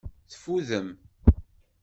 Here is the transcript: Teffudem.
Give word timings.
Teffudem. 0.29 0.87